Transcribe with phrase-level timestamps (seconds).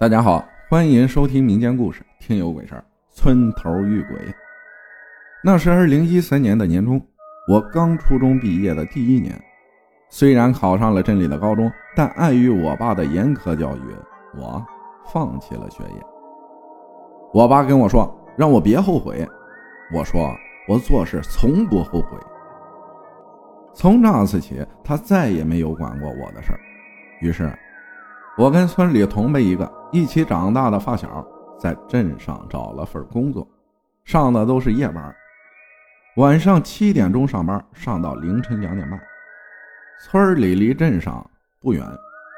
[0.00, 2.78] 大家好，欢迎收听民间故事《听有鬼事儿》。
[3.14, 4.34] 村头遇鬼。
[5.44, 6.98] 那是二零一三年的年中，
[7.46, 9.38] 我刚初中毕业的第一年。
[10.08, 13.94] 虽然考上了镇里的高中，但碍于我爸的严苛教育，
[14.38, 14.64] 我
[15.12, 16.02] 放弃了学业。
[17.34, 19.28] 我爸跟我说，让我别后悔。
[19.92, 20.34] 我说，
[20.66, 22.16] 我做事从不后悔。
[23.74, 26.60] 从那次起，他再也没有管过我的事儿。
[27.20, 27.52] 于是，
[28.38, 29.70] 我跟村里同辈一个。
[29.92, 31.26] 一起长大的发小
[31.58, 33.46] 在镇上找了份工作，
[34.04, 35.14] 上的都是夜班，
[36.16, 39.00] 晚上七点钟上班，上到凌晨两点半。
[40.02, 41.28] 村里离镇上
[41.60, 41.84] 不远，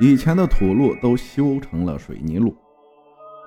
[0.00, 2.56] 以前的土路都修成了水泥路。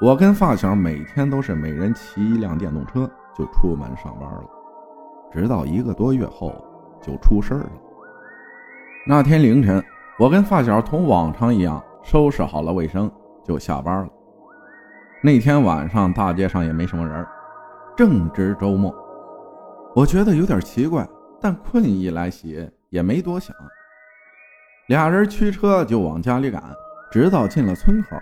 [0.02, 4.44] 我跟发小每天都是每人骑一辆电动车就出门上班了，
[5.31, 6.54] 直到一个多月后
[7.02, 7.72] 就出事了。
[9.08, 9.81] 那天凌晨，
[10.20, 13.09] 我跟发小同往常一样收拾好了卫生。
[13.44, 14.10] 就下班了。
[15.22, 17.26] 那天晚上大街上也没什么人，
[17.95, 18.94] 正值周末。
[19.95, 21.08] 我觉得有点奇怪，
[21.40, 23.56] 但困意来袭，也没多想。
[24.88, 26.62] 俩人驱车就往家里赶，
[27.12, 28.17] 直到进了村口，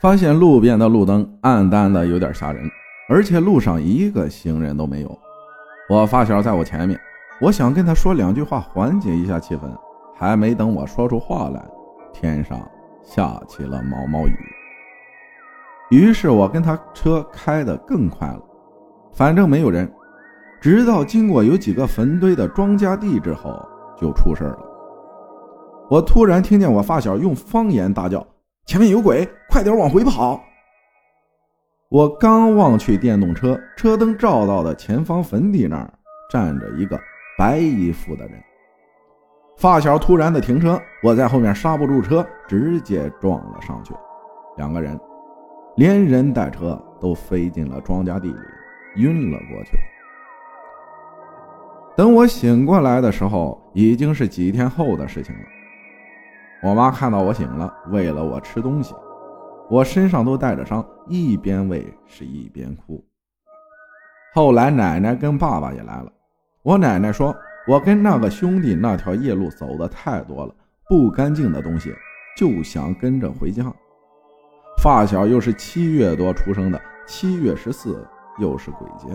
[0.00, 2.70] 发现路边的路灯暗淡的有点吓人，
[3.08, 5.18] 而且路上一个行人都没有。
[5.88, 7.00] 我发小在我前面，
[7.40, 9.62] 我想跟他说两句话缓解一下气氛，
[10.14, 11.64] 还没等我说出话来，
[12.12, 12.60] 天上。
[13.06, 14.36] 下起了毛毛雨，
[15.90, 18.42] 于是我跟他车开得更快了，
[19.14, 19.90] 反正没有人。
[20.60, 23.64] 直到经过有几个坟堆的庄稼地之后，
[23.96, 24.58] 就出事了。
[25.88, 28.26] 我突然听见我发小用方言大叫
[28.66, 30.42] ：“前面有鬼，快点往回跑！”
[31.88, 35.88] 我刚望去电动车车灯照到的前方坟地那儿，
[36.28, 36.98] 站着一个
[37.38, 38.42] 白衣服的人。
[39.56, 43.94] 发小突然的停车，我在后面刹不住车，直接撞了上去。
[44.58, 45.00] 两个人
[45.76, 48.38] 连人带车都飞进了庄稼地里，
[48.96, 49.78] 晕了过去。
[51.96, 55.42] 等我醒过来的时候，已经是几天后的事情了。
[56.62, 58.94] 我妈看到我醒了，喂了我吃东西。
[59.70, 63.02] 我身上都带着伤，一边喂是一边哭。
[64.34, 66.12] 后来奶奶跟爸爸也来了，
[66.62, 67.34] 我奶奶说。
[67.66, 70.54] 我跟那个兄弟那条夜路走的太多了，
[70.88, 71.92] 不干净的东西
[72.36, 73.64] 就想跟着回家。
[74.82, 78.06] 发小又是七月多出生的，七月十四
[78.38, 79.08] 又是鬼节，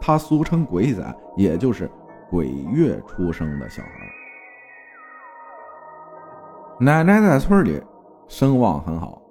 [0.00, 1.02] 他俗称鬼仔，
[1.36, 1.90] 也就是
[2.28, 3.88] 鬼月出生的小孩。
[6.78, 7.82] 奶奶在村里
[8.28, 9.22] 声望很好，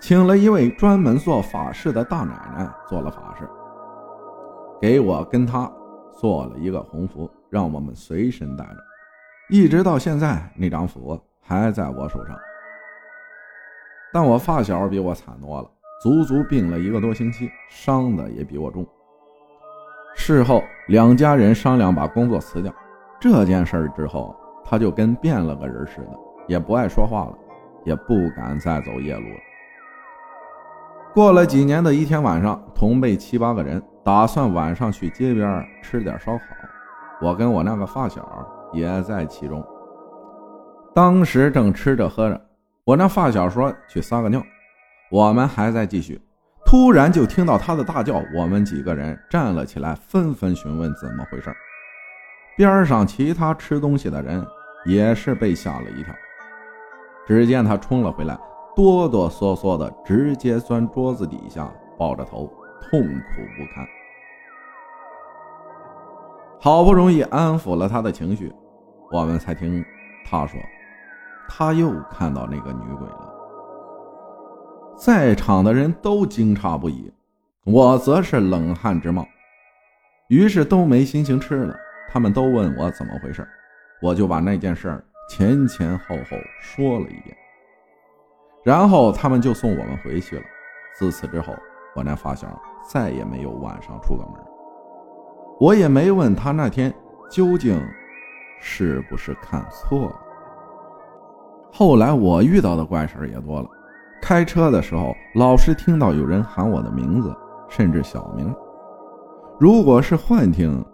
[0.00, 3.48] 请了一位专门做法事的大奶奶做了法事，
[4.80, 5.70] 给我跟他
[6.18, 7.30] 做了一个红符。
[7.52, 8.76] 让我们随身带着，
[9.50, 12.34] 一直到现在，那张符还在我手上。
[14.10, 15.70] 但我发小比我惨多了，
[16.02, 18.86] 足足病了一个多星期，伤的也比我重。
[20.16, 22.74] 事后，两家人商量把工作辞掉。
[23.20, 24.34] 这件事之后，
[24.64, 27.38] 他就跟变了个人似的，也不爱说话了，
[27.84, 29.40] 也不敢再走夜路了。
[31.12, 36.44] 过了几年的一天晚上，同辈七八个人打算晚上去街边吃点烧烤。
[37.22, 39.64] 我跟我那个发小也在其中。
[40.94, 42.40] 当时正吃着喝着，
[42.84, 44.42] 我那发小说去撒个尿，
[45.10, 46.20] 我们还在继续。
[46.66, 51.54] 突然就听到他的大叫，我们几个人站了起来，纷纷询问怎么回事。
[52.56, 54.44] 边上其他吃东西的人
[54.84, 56.14] 也是被吓了一跳。
[57.26, 58.36] 只见他冲了回来，
[58.74, 62.46] 哆哆嗦嗦的直接钻桌子底下，抱着头，
[62.80, 63.86] 痛苦不堪。
[66.64, 68.54] 好不容易安抚了他的情绪，
[69.10, 69.84] 我们才听
[70.24, 70.60] 他说，
[71.48, 73.34] 他又看到那个女鬼了。
[74.96, 77.12] 在场的人都惊诧不已，
[77.64, 79.26] 我则是冷汗直冒，
[80.28, 81.74] 于是都没心情吃了。
[82.08, 83.44] 他们都问我怎么回事，
[84.00, 87.36] 我就把那件事前前后后说了一遍，
[88.62, 90.42] 然后他们就送我们回去了。
[90.96, 91.52] 自此之后，
[91.96, 92.46] 我那发小
[92.88, 94.51] 再也没有晚上出过门。
[95.60, 96.92] 我也没问他那天
[97.30, 97.80] 究竟
[98.60, 100.20] 是不是看错了。
[101.72, 103.68] 后来我遇到的怪事也多了，
[104.20, 107.34] 开车的时候老是听到有人喊我的名字，
[107.68, 108.54] 甚至小名。
[109.58, 110.84] 如果是幻听，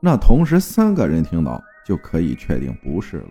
[0.00, 3.30] 那同时三个人听到就可以确定不是了，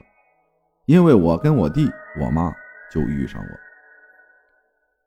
[0.85, 1.89] 因为我跟我弟、
[2.21, 2.53] 我妈
[2.91, 3.49] 就遇上过。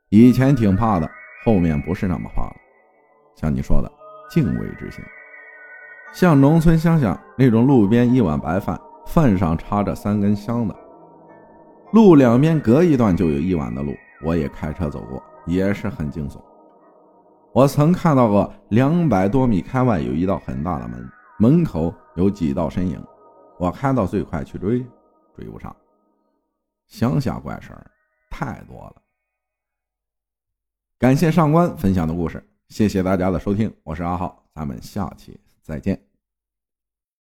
[0.08, 1.11] 以前挺怕的，
[1.44, 2.56] 后面不是那么怕了。
[3.37, 3.90] 像你说的，
[4.31, 5.02] 敬畏之心。
[6.16, 10.74] 像农村乡下那种路边一碗白饭，饭上插着三根香的，
[11.92, 13.94] 路两边隔一段就有一碗的路。
[14.24, 16.40] 我也开车走过，也是很惊悚。
[17.52, 21.06] 我曾看到过两百多米开外有一道很大的门，
[21.38, 22.98] 门口有几道身影。
[23.58, 24.82] 我开到最快去追，
[25.34, 25.76] 追不上。
[26.86, 27.90] 乡下怪事儿
[28.30, 28.96] 太多了。
[30.98, 36.15] 感谢上官分享的故事，谢谢大家的收听，我是阿浩，咱们下期再见。